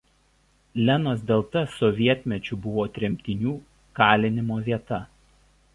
Lenos 0.87 1.21
delta 1.31 1.61
sovietmečiu 1.73 2.59
buvo 2.65 2.87
tremtinių 2.97 3.55
kalinimo 4.01 4.61
vieta. 4.71 5.07